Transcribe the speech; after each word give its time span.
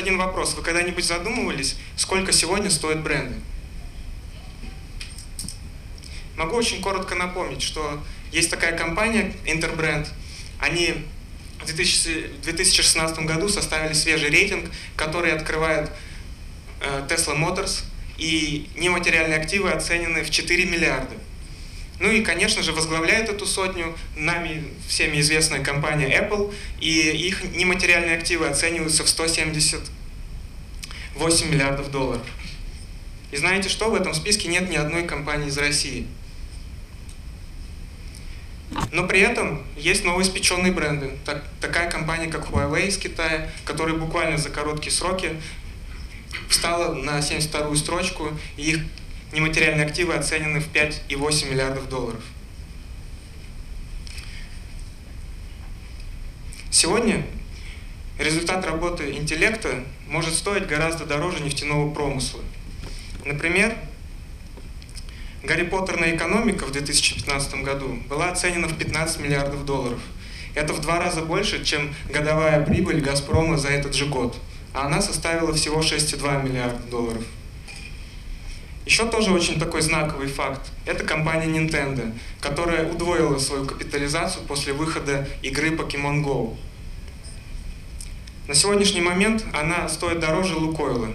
один 0.00 0.18
вопрос. 0.18 0.54
Вы 0.54 0.62
когда-нибудь 0.62 1.04
задумывались, 1.04 1.76
сколько 1.96 2.32
сегодня 2.32 2.70
стоят 2.70 3.02
бренды? 3.02 3.36
Могу 6.36 6.56
очень 6.56 6.80
коротко 6.80 7.14
напомнить, 7.14 7.62
что 7.62 8.02
есть 8.32 8.50
такая 8.50 8.76
компания 8.76 9.34
Interbrand. 9.44 10.08
Они 10.58 11.06
в 11.62 11.66
2016 11.66 13.18
году 13.20 13.48
составили 13.48 13.92
свежий 13.92 14.30
рейтинг, 14.30 14.70
который 14.96 15.32
открывает 15.32 15.90
э, 16.80 17.06
Tesla 17.08 17.36
Motors, 17.36 17.84
и 18.16 18.68
нематериальные 18.76 19.38
активы 19.38 19.70
оценены 19.70 20.22
в 20.22 20.30
4 20.30 20.64
миллиарда. 20.66 21.14
Ну 22.00 22.10
и, 22.10 22.22
конечно 22.22 22.62
же, 22.62 22.72
возглавляет 22.72 23.28
эту 23.28 23.44
сотню 23.44 23.94
нами 24.16 24.64
всеми 24.88 25.20
известная 25.20 25.62
компания 25.62 26.08
Apple, 26.18 26.54
и 26.80 26.88
их 26.88 27.44
нематериальные 27.54 28.16
активы 28.16 28.46
оцениваются 28.46 29.04
в 29.04 29.08
178 31.14 31.50
миллиардов 31.50 31.90
долларов. 31.90 32.26
И 33.30 33.36
знаете 33.36 33.68
что? 33.68 33.90
В 33.90 33.94
этом 33.94 34.14
списке 34.14 34.48
нет 34.48 34.70
ни 34.70 34.76
одной 34.76 35.04
компании 35.04 35.48
из 35.48 35.58
России. 35.58 36.06
Но 38.92 39.06
при 39.06 39.20
этом 39.20 39.64
есть 39.76 40.04
новоиспеченные 40.04 40.72
бренды. 40.72 41.18
Так, 41.24 41.44
такая 41.60 41.90
компания, 41.90 42.28
как 42.28 42.46
Huawei 42.50 42.86
из 42.86 42.98
Китая, 42.98 43.50
которая 43.64 43.96
буквально 43.96 44.38
за 44.38 44.48
короткие 44.50 44.92
сроки 44.92 45.40
встала 46.48 46.94
на 46.94 47.18
72-ю 47.18 47.74
строчку, 47.76 48.30
и 48.56 48.70
их 48.70 48.80
нематериальные 49.32 49.86
активы 49.86 50.14
оценены 50.14 50.60
в 50.60 50.72
5,8 50.72 51.50
миллиардов 51.50 51.88
долларов. 51.88 52.22
Сегодня 56.70 57.26
результат 58.20 58.64
работы 58.66 59.12
интеллекта 59.12 59.82
может 60.08 60.34
стоить 60.34 60.66
гораздо 60.66 61.06
дороже 61.06 61.42
нефтяного 61.42 61.92
промысла. 61.92 62.40
Например, 63.24 63.74
Гарри 65.42 65.64
Поттерная 65.64 66.14
экономика 66.14 66.64
в 66.64 66.72
2015 66.72 67.62
году 67.62 67.98
была 68.08 68.30
оценена 68.30 68.68
в 68.68 68.76
15 68.76 69.20
миллиардов 69.20 69.64
долларов. 69.64 70.00
Это 70.54 70.72
в 70.72 70.80
два 70.80 70.98
раза 70.98 71.22
больше, 71.22 71.64
чем 71.64 71.94
годовая 72.12 72.64
прибыль 72.64 73.00
«Газпрома» 73.00 73.56
за 73.56 73.68
этот 73.68 73.94
же 73.94 74.06
год. 74.06 74.36
А 74.74 74.86
она 74.86 75.00
составила 75.00 75.54
всего 75.54 75.80
6,2 75.80 76.44
миллиарда 76.44 76.82
долларов. 76.90 77.24
Еще 78.84 79.06
тоже 79.06 79.30
очень 79.30 79.58
такой 79.58 79.82
знаковый 79.82 80.26
факт. 80.26 80.70
Это 80.84 81.04
компания 81.04 81.46
Nintendo, 81.46 82.12
которая 82.40 82.90
удвоила 82.90 83.38
свою 83.38 83.64
капитализацию 83.64 84.44
после 84.44 84.72
выхода 84.72 85.28
игры 85.42 85.70
Pokemon 85.70 86.24
Go. 86.24 86.56
На 88.50 88.56
сегодняшний 88.56 89.00
момент 89.00 89.44
она 89.52 89.88
стоит 89.88 90.18
дороже 90.18 90.56
Лукойла. 90.56 91.14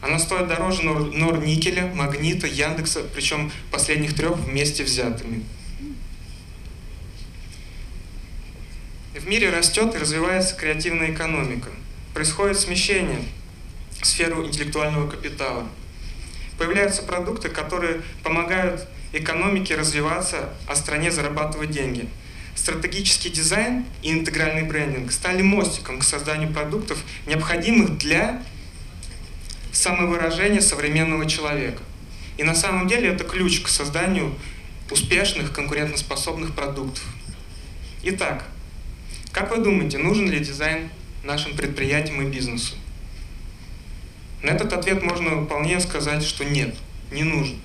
Она 0.00 0.20
стоит 0.20 0.46
дороже 0.46 0.84
Нор 0.84 1.12
Норникеля, 1.12 1.86
Магнита, 1.96 2.46
Яндекса, 2.46 3.02
причем 3.12 3.50
последних 3.72 4.14
трех 4.14 4.36
вместе 4.36 4.84
взятыми. 4.84 5.44
В 9.16 9.26
мире 9.26 9.50
растет 9.50 9.96
и 9.96 9.98
развивается 9.98 10.54
креативная 10.54 11.12
экономика. 11.12 11.70
Происходит 12.14 12.56
смещение 12.56 13.18
в 14.00 14.06
сферу 14.06 14.46
интеллектуального 14.46 15.10
капитала– 15.10 15.66
Появляются 16.60 17.02
продукты, 17.02 17.48
которые 17.48 18.02
помогают 18.22 18.86
экономике 19.14 19.76
развиваться, 19.76 20.50
а 20.68 20.76
стране 20.76 21.10
зарабатывать 21.10 21.70
деньги. 21.70 22.06
Стратегический 22.60 23.30
дизайн 23.30 23.86
и 24.02 24.12
интегральный 24.12 24.64
брендинг 24.64 25.12
стали 25.12 25.40
мостиком 25.40 25.98
к 25.98 26.04
созданию 26.04 26.52
продуктов, 26.52 26.98
необходимых 27.24 27.96
для 27.96 28.42
самовыражения 29.72 30.60
современного 30.60 31.24
человека. 31.24 31.82
И 32.36 32.42
на 32.42 32.54
самом 32.54 32.86
деле 32.86 33.08
это 33.08 33.24
ключ 33.24 33.62
к 33.62 33.68
созданию 33.68 34.34
успешных, 34.90 35.54
конкурентоспособных 35.54 36.54
продуктов. 36.54 37.02
Итак, 38.02 38.44
как 39.32 39.56
вы 39.56 39.64
думаете, 39.64 39.96
нужен 39.96 40.30
ли 40.30 40.38
дизайн 40.38 40.90
нашим 41.24 41.56
предприятиям 41.56 42.20
и 42.20 42.26
бизнесу? 42.26 42.74
На 44.42 44.50
этот 44.50 44.74
ответ 44.74 45.02
можно 45.02 45.46
вполне 45.46 45.80
сказать, 45.80 46.22
что 46.22 46.44
нет, 46.44 46.74
не 47.10 47.22
нужен. 47.22 47.58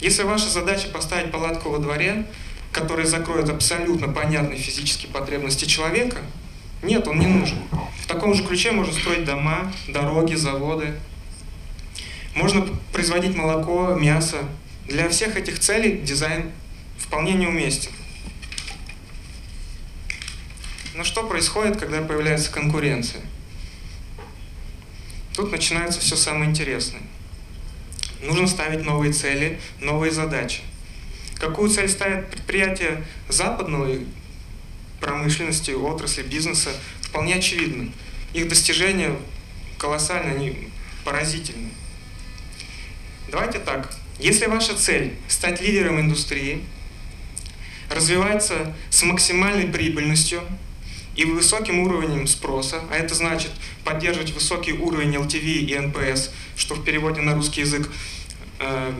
Если 0.00 0.22
ваша 0.22 0.48
задача 0.48 0.86
поставить 0.90 1.32
палатку 1.32 1.70
во 1.70 1.78
дворе, 1.78 2.24
которая 2.72 3.06
закроет 3.06 3.48
абсолютно 3.48 4.08
понятные 4.08 4.58
физические 4.58 5.12
потребности 5.12 5.64
человека, 5.64 6.18
нет, 6.82 7.06
он 7.06 7.18
не 7.18 7.26
нужен. 7.26 7.58
В 8.02 8.06
таком 8.06 8.34
же 8.34 8.44
ключе 8.44 8.72
можно 8.72 8.92
строить 8.92 9.24
дома, 9.24 9.72
дороги, 9.88 10.34
заводы. 10.34 10.94
Можно 12.34 12.66
производить 12.92 13.36
молоко, 13.36 13.94
мясо. 13.94 14.38
Для 14.86 15.08
всех 15.08 15.36
этих 15.36 15.58
целей 15.58 15.98
дизайн 15.98 16.52
вполне 16.98 17.34
неуместен. 17.34 17.92
Но 20.94 21.04
что 21.04 21.24
происходит, 21.24 21.76
когда 21.76 22.00
появляется 22.02 22.50
конкуренция? 22.50 23.22
Тут 25.34 25.52
начинается 25.52 26.00
все 26.00 26.16
самое 26.16 26.50
интересное. 26.50 27.02
Нужно 28.22 28.46
ставить 28.46 28.84
новые 28.84 29.12
цели, 29.12 29.60
новые 29.80 30.12
задачи. 30.12 30.60
Какую 31.40 31.70
цель 31.70 31.88
ставят 31.88 32.30
предприятия 32.30 33.02
западной 33.28 34.06
промышленности, 35.00 35.70
отрасли, 35.70 36.22
бизнеса, 36.22 36.70
вполне 37.00 37.36
очевидно. 37.36 37.90
Их 38.34 38.46
достижения 38.46 39.16
колоссальны, 39.78 40.32
они 40.32 40.68
поразительны. 41.04 41.70
Давайте 43.30 43.58
так. 43.58 43.90
Если 44.18 44.46
ваша 44.46 44.76
цель 44.76 45.14
стать 45.28 45.62
лидером 45.62 45.98
индустрии, 45.98 46.62
развиваться 47.88 48.76
с 48.90 49.02
максимальной 49.02 49.66
прибыльностью, 49.66 50.42
и 51.16 51.24
высоким 51.24 51.80
уровнем 51.80 52.26
спроса, 52.26 52.82
а 52.90 52.96
это 52.96 53.14
значит 53.14 53.50
поддерживать 53.84 54.32
высокий 54.32 54.72
уровень 54.72 55.16
LTV 55.16 55.42
и 55.42 55.74
NPS, 55.74 56.30
что 56.56 56.74
в 56.76 56.84
переводе 56.84 57.20
на 57.20 57.34
русский 57.34 57.62
язык 57.62 57.90
э, 58.60 58.92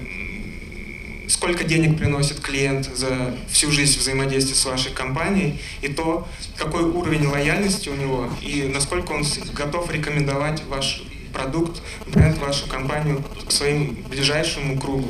сколько 1.30 1.64
денег 1.64 1.96
приносит 1.96 2.40
клиент 2.40 2.90
за 2.94 3.34
всю 3.50 3.70
жизнь 3.70 3.98
взаимодействия 3.98 4.54
с 4.54 4.64
вашей 4.64 4.92
компанией, 4.92 5.60
и 5.80 5.88
то, 5.88 6.26
какой 6.56 6.82
уровень 6.82 7.26
лояльности 7.26 7.88
у 7.88 7.94
него, 7.94 8.28
и 8.42 8.68
насколько 8.72 9.12
он 9.12 9.24
готов 9.54 9.90
рекомендовать 9.92 10.62
ваш 10.64 11.02
продукт, 11.32 11.80
бренд, 12.08 12.36
вашу 12.38 12.66
компанию 12.66 13.22
к 13.46 13.52
своим 13.52 13.94
ближайшему 14.08 14.78
кругу. 14.78 15.08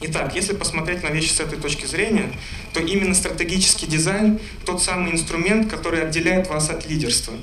Итак, 0.00 0.34
если 0.34 0.54
посмотреть 0.54 1.02
на 1.02 1.08
вещи 1.08 1.30
с 1.30 1.40
этой 1.40 1.58
точки 1.58 1.86
зрения, 1.86 2.32
то 2.72 2.80
именно 2.80 3.14
стратегический 3.14 3.86
дизайн– 3.86 4.40
тот 4.64 4.82
самый 4.82 5.12
инструмент, 5.12 5.70
который 5.70 6.02
отделяет 6.02 6.48
вас 6.48 6.70
от 6.70 6.88
лидерства. 6.88 7.34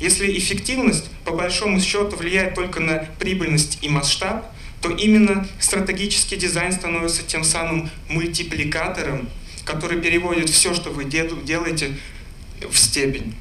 Если 0.00 0.36
эффективность, 0.36 1.08
по 1.24 1.32
большому 1.32 1.80
счету, 1.80 2.16
влияет 2.16 2.54
только 2.54 2.80
на 2.80 3.08
прибыльность 3.18 3.78
и 3.80 3.88
масштаб, 3.88 4.53
то 4.84 4.90
именно 4.90 5.48
стратегический 5.60 6.36
дизайн 6.36 6.70
становится 6.70 7.22
тем 7.22 7.42
самым 7.42 7.88
мультипликатором, 8.10 9.30
который 9.64 9.98
переводит 9.98 10.50
все, 10.50 10.74
что 10.74 10.90
вы 10.90 11.06
делаете, 11.06 11.96
в 12.60 12.76
степень. 12.76 13.34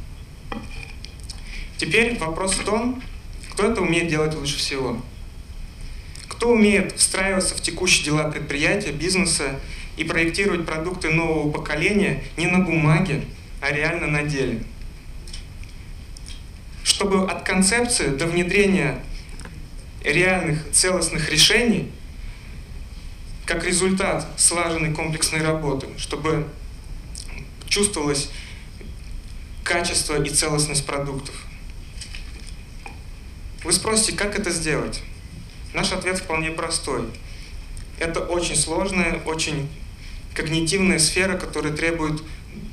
Теперь 1.75 2.17
вопрос 2.17 2.53
в 2.53 2.63
том, 2.63 3.03
кто 3.51 3.69
это 3.69 3.81
умеет 3.81 4.07
делать 4.07 4.33
лучше 4.35 4.55
всего. 4.55 5.01
Кто 6.29 6.47
умеет 6.51 6.93
встраиваться 6.93 7.55
в 7.55 7.61
текущие 7.61 8.05
дела 8.05 8.31
предприятия, 8.31 8.93
бизнеса 8.93 9.59
и 9.97 10.05
проектировать 10.05 10.65
продукты 10.65 11.09
нового 11.09 11.51
поколения 11.51 12.23
не 12.37 12.47
на 12.47 12.59
бумаге, 12.59 13.21
а 13.59 13.69
реально 13.69 14.07
на 14.07 14.23
деле. 14.23 14.63
Чтобы 16.85 17.29
от 17.29 17.43
концепции 17.43 18.07
до 18.07 18.27
внедрения 18.27 19.03
реальных 20.03 20.71
целостных 20.71 21.29
решений, 21.29 21.91
как 23.45 23.65
результат 23.65 24.27
слаженной 24.37 24.93
комплексной 24.93 25.41
работы, 25.41 25.87
чтобы 25.97 26.47
чувствовалось 27.67 28.29
качество 29.63 30.21
и 30.21 30.29
целостность 30.29 30.85
продуктов. 30.85 31.35
Вы 33.63 33.71
спросите, 33.71 34.17
как 34.17 34.37
это 34.37 34.51
сделать? 34.51 35.01
Наш 35.73 35.91
ответ 35.91 36.19
вполне 36.19 36.51
простой. 36.51 37.05
Это 37.99 38.19
очень 38.19 38.55
сложная, 38.55 39.21
очень 39.25 39.69
когнитивная 40.35 40.99
сфера, 40.99 41.37
которая 41.37 41.73
требует 41.73 42.21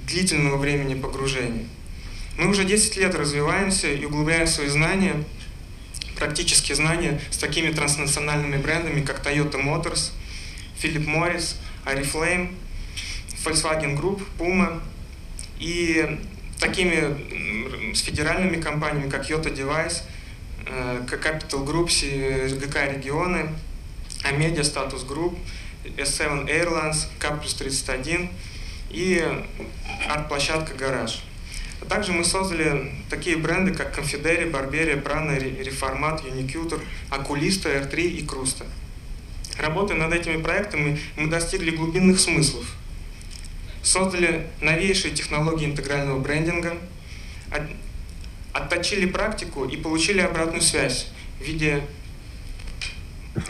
длительного 0.07 0.57
времени 0.57 0.95
погружения. 0.95 1.67
Мы 2.37 2.49
уже 2.49 2.65
10 2.65 2.97
лет 2.97 3.15
развиваемся 3.15 3.93
и 3.93 4.05
углубляем 4.05 4.47
свои 4.47 4.69
знания, 4.69 5.25
практические 6.21 6.77
знания 6.77 7.21
с 7.31 7.39
такими 7.39 7.73
транснациональными 7.73 8.59
брендами, 8.59 9.01
как 9.01 9.27
Toyota 9.27 9.61
Motors, 9.61 10.13
Philip 10.81 11.05
Morris, 11.07 11.57
Oriflame, 11.85 12.55
Volkswagen 13.45 13.97
Group, 13.99 14.23
Puma. 14.39 14.81
И 15.59 16.19
такими 16.59 17.95
с 17.95 18.01
федеральными 18.01 18.61
компаниями, 18.61 19.11
как 19.11 19.29
Yota 19.29 19.55
Device, 19.55 20.03
Capital 21.07 21.67
Group, 21.67 21.91
ГК 22.61 22.93
регионы, 22.93 23.51
Amedia 24.25 24.63
Status 24.63 25.07
Group, 25.07 25.37
S7 25.85 26.47
Airlines, 26.49 27.09
Cap 27.19 27.43
31 27.45 28.31
и 28.91 29.23
арт-площадка 30.09 30.75
«Гараж». 30.75 31.23
Также 31.89 32.13
мы 32.13 32.25
создали 32.25 32.93
такие 33.09 33.37
бренды, 33.37 33.73
как 33.73 33.99
Confideri, 33.99 34.51
Barberia, 34.51 35.03
Prana, 35.03 35.37
Reformat, 35.39 36.25
Unicutor, 36.25 36.81
Окулиста, 37.09 37.69
R3 37.71 38.01
и 38.03 38.27
Круста. 38.27 38.67
Работая 39.59 39.97
над 39.97 40.13
этими 40.13 40.41
проектами, 40.41 41.01
мы 41.17 41.29
достигли 41.29 41.71
глубинных 41.71 42.21
смыслов. 42.21 42.65
Создали 43.83 44.47
новейшие 44.61 45.15
технологии 45.15 45.67
интегрального 45.67 46.19
брендинга, 46.19 46.77
отточили 48.53 49.07
практику 49.07 49.65
и 49.65 49.77
получили 49.77 50.21
обратную 50.21 50.63
связь 50.63 51.09
в 51.39 51.45
виде 51.45 51.83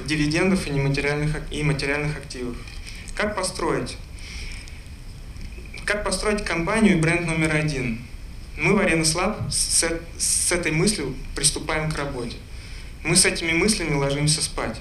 дивидендов 0.07 0.67
и, 0.67 0.71
нематериальных, 0.71 1.37
и 1.51 1.63
материальных 1.63 2.17
активов. 2.17 2.57
Как 3.15 3.35
построить? 3.35 3.97
Как 5.85 6.05
построить 6.05 6.45
компанию 6.45 6.97
и 6.97 7.01
бренд 7.01 7.27
номер 7.27 7.57
один? 7.57 8.01
Мы 8.61 8.75
в 8.75 8.79
Lab 8.79 9.51
с, 9.51 9.85
с 10.19 10.53
этой 10.53 10.71
мыслью 10.71 11.17
приступаем 11.35 11.91
к 11.91 11.97
работе. 11.97 12.37
Мы 13.03 13.17
с 13.17 13.25
этими 13.25 13.53
мыслями 13.53 13.95
ложимся 13.95 14.43
спать. 14.43 14.79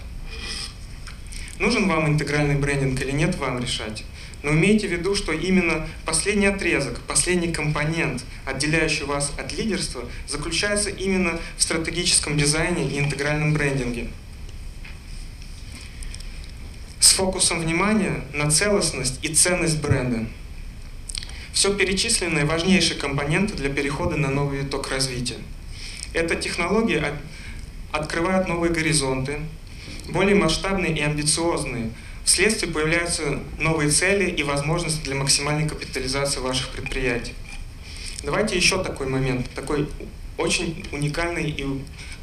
Нужен 1.60 1.88
вам 1.88 2.10
интегральный 2.10 2.56
брендинг 2.56 3.00
или 3.02 3.12
нет, 3.12 3.38
вам 3.38 3.60
решать. 3.60 4.04
Но 4.44 4.52
имейте 4.52 4.90
в 4.90 4.92
виду, 4.92 5.16
что 5.16 5.31
именно 5.31 5.88
последний 6.06 6.48
отрезок, 6.48 7.00
последний 7.08 7.54
компонент, 7.54 8.26
отделяющий 8.46 9.06
вас 9.06 9.31
от 9.38 9.54
лидерства, 9.58 10.04
заключается 10.28 10.90
именно 10.90 11.40
в 11.58 11.64
стратегическом 11.64 12.38
дизайне 12.38 12.86
и 12.90 13.00
интегральном 13.00 13.54
брендинге. 13.54 14.10
С 17.00 17.14
фокусом 17.14 17.62
внимания 17.62 18.26
на 18.34 18.52
целостность 18.52 19.24
и 19.24 19.34
ценность 19.34 19.81
бренда. 19.81 20.26
Все 21.54 21.74
перечисленные 21.74 22.46
важнейшие 22.46 23.00
компоненты 23.00 23.56
для 23.56 23.69
перехода 23.69 24.18
на 24.18 24.30
новый 24.30 24.60
виток 24.60 24.90
развития. 24.90 25.38
Эта 26.13 26.36
технология 26.36 27.13
открывает 27.92 28.48
новые 28.48 28.72
горизонты, 28.72 29.40
более 30.07 30.36
масштабные 30.36 30.96
и 30.96 31.01
амбициозные. 31.01 31.92
Вследствие 32.24 32.72
появляются 32.72 33.40
новые 33.57 33.90
цели 33.90 34.30
и 34.30 34.44
возможности 34.44 35.04
для 35.04 35.16
максимальной 35.16 35.68
капитализации 35.68 36.40
ваших 36.40 36.69
предприятий. 36.69 37.34
Давайте 38.24 38.56
еще 38.56 38.84
такой 38.84 39.07
момент, 39.07 39.50
такой 39.56 39.88
очень 40.38 40.86
уникальный 40.92 41.50
и 41.50 41.66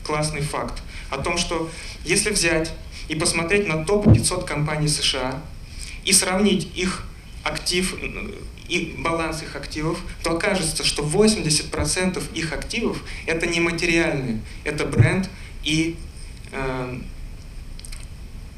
классный 0.05 0.41
факт 0.41 0.83
о 1.11 1.19
том, 1.19 1.39
что 1.39 1.71
если 2.05 2.31
взять 2.31 2.73
и 3.09 3.15
посмотреть 3.15 3.67
на 3.67 3.85
топ-500 3.85 4.47
компаний 4.47 4.89
США 4.89 5.43
и 6.05 6.13
сравнить 6.13 6.69
их 6.77 7.05
актив 7.47 7.95
и 8.69 8.97
баланс 8.99 9.43
их 9.43 9.55
активов, 9.55 9.99
то 10.23 10.37
окажется, 10.37 10.85
что 10.85 11.03
80% 11.03 12.23
их 12.35 12.53
активов 12.53 13.03
это 13.27 13.47
нематериальные, 13.47 14.41
это 14.65 14.85
бренд 14.85 15.31
и 15.63 15.97
э, 16.53 17.01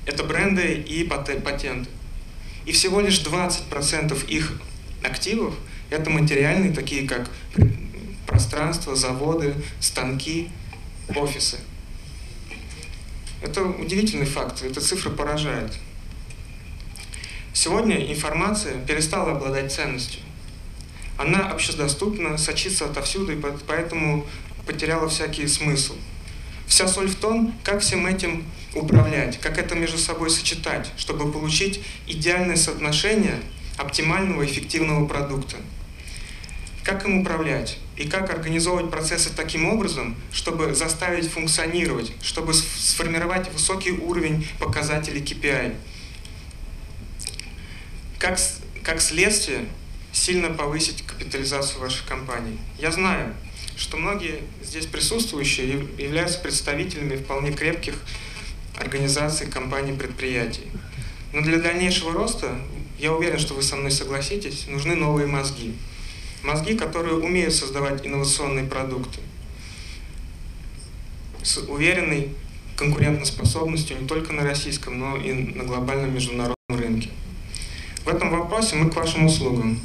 это 0.07 0.25
бренды 0.25 0.73
и 0.73 1.05
патенты. 1.05 1.91
И 2.65 2.73
всего 2.73 3.01
лишь 3.01 3.21
20% 3.21 4.27
их 4.27 4.61
активов 5.03 5.55
это 5.91 6.09
материальные, 6.11 6.73
такие 6.73 7.07
как 7.07 7.31
пространство, 8.27 8.95
заводы, 8.95 9.55
станки, 9.81 10.49
офисы. 11.15 11.59
Это 13.43 13.63
удивительный 13.65 14.27
факт, 14.27 14.63
эта 14.63 14.81
цифра 14.81 15.11
поражает. 15.11 15.73
Сегодня 17.53 18.13
информация 18.13 18.75
перестала 18.87 19.33
обладать 19.33 19.73
ценностью. 19.73 20.21
Она 21.17 21.51
общедоступна, 21.51 22.39
сочится 22.39 22.85
отовсюду, 22.85 23.33
и 23.33 23.43
поэтому 23.67 24.27
потеряла 24.67 25.09
всякий 25.09 25.47
смысл. 25.49 25.95
Вся 26.67 26.87
соль 26.87 27.09
в 27.09 27.17
том, 27.17 27.55
как 27.65 27.81
всем 27.81 28.07
этим 28.07 28.45
управлять, 28.75 29.41
как 29.41 29.59
это 29.59 29.75
между 29.75 29.99
собой 29.99 30.31
сочетать, 30.31 30.93
чтобы 30.97 31.33
получить 31.33 31.81
идеальное 32.07 32.57
соотношение 32.57 33.41
оптимального 33.79 34.45
эффективного 34.45 35.07
продукта. 35.07 35.57
Как 36.85 37.05
им 37.07 37.21
управлять 37.21 37.79
и 37.97 38.07
как 38.07 38.31
организовывать 38.31 38.91
процессы 38.91 39.31
таким 39.35 39.69
образом, 39.69 40.15
чтобы 40.31 40.75
заставить 40.75 41.29
функционировать, 41.29 42.13
чтобы 42.23 42.55
сформировать 42.55 43.53
высокий 43.53 43.93
уровень 43.93 44.47
показателей 44.61 45.23
KPI– 45.23 45.75
как, 48.19 48.39
как 48.83 49.01
следствие 49.01 49.67
сильно 50.13 50.51
повысить 50.51 51.03
капитализацию 51.07 51.81
ваших 51.81 52.07
компаний. 52.07 52.59
Я 52.79 52.91
знаю, 52.91 53.35
что 53.77 53.97
многие 53.97 54.41
здесь 54.63 54.87
присутствующие 54.87 55.87
являются 55.99 56.41
представителями 56.41 57.17
вполне 57.17 57.53
крепких 57.53 57.95
организаций, 58.77 59.47
компаний, 59.47 59.97
предприятий. 59.97 60.67
Но 61.33 61.43
для 61.43 61.59
дальнейшего 61.59 62.13
роста, 62.13 62.59
я 62.99 63.13
уверен, 63.13 63.39
что 63.39 63.55
вы 63.55 63.63
со 63.63 63.77
мной 63.77 63.91
согласитесь, 63.91 64.67
нужны 64.67 64.95
новые 64.95 65.27
мозги. 65.27 65.75
Мозги, 66.43 66.75
которые 66.77 67.17
умеют 67.17 67.55
создавать 67.55 68.07
инновационные 68.07 68.65
продукты 68.65 69.21
с 71.43 71.59
уверенной 71.59 72.35
конкурентоспособностью 72.77 74.01
не 74.01 74.07
только 74.07 74.33
на 74.33 74.45
российском, 74.45 74.99
но 74.99 75.17
и 75.17 75.33
на 75.33 75.65
глобальном 75.65 76.15
международном 76.15 76.55
рынке. 76.69 77.11
В 78.09 78.11
этом 78.11 78.31
вопросе 78.31 78.75
мы 78.75 78.89
к 78.89 78.97
вашим 78.97 79.27
услугам. 79.27 79.79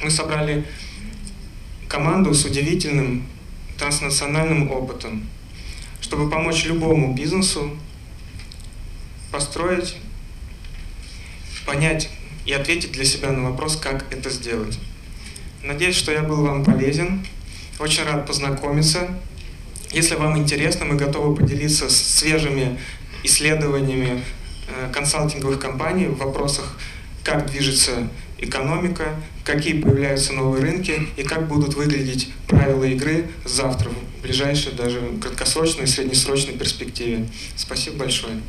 Мы 0.00 0.10
собрали 0.10 0.64
команду 1.88 2.32
с 2.34 2.44
удивительным 2.44 3.26
транснациональным 3.76 4.70
опытом, 4.70 5.26
чтобы 6.00 6.30
помочь 6.30 6.66
любому 6.66 7.14
бизнесу 7.14 7.76
построить, 9.32 9.96
понять 11.66 12.10
и 12.46 12.52
ответить 12.52 12.92
для 12.92 13.04
себя 13.04 13.32
на 13.32 13.50
вопрос, 13.50 13.76
как 13.76 14.04
это 14.12 14.30
сделать. 14.30 14.78
Надеюсь, 15.64 15.96
что 15.96 16.12
я 16.12 16.22
был 16.22 16.46
вам 16.46 16.64
полезен. 16.64 17.26
Очень 17.80 18.04
рад 18.04 18.24
познакомиться. 18.24 19.18
Если 19.90 20.14
вам 20.14 20.38
интересно, 20.38 20.84
мы 20.84 20.94
готовы 20.94 21.34
поделиться 21.34 21.90
свежими 21.90 22.78
исследованиями 23.24 24.22
э, 24.68 24.92
консалтинговых 24.92 25.58
компаний 25.58 26.06
в 26.06 26.18
вопросах 26.18 26.78
как 27.24 27.50
движется 27.50 28.08
экономика, 28.38 29.14
какие 29.44 29.80
появляются 29.80 30.32
новые 30.32 30.62
рынки 30.62 31.08
и 31.16 31.22
как 31.22 31.48
будут 31.48 31.74
выглядеть 31.74 32.32
правила 32.48 32.84
игры 32.84 33.26
завтра, 33.44 33.90
в 33.90 34.22
ближайшей 34.22 34.72
даже 34.72 35.00
краткосрочной 35.20 35.84
и 35.84 35.86
среднесрочной 35.86 36.54
перспективе. 36.54 37.28
Спасибо 37.56 37.98
большое. 37.98 38.40